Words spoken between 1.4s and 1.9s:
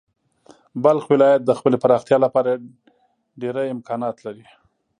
د خپلې